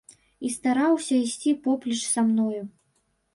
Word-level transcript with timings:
І 0.47 0.49
стараўся 0.53 1.19
ісці 1.25 1.53
поплеч 1.67 2.01
са 2.13 2.25
мною. 2.31 2.63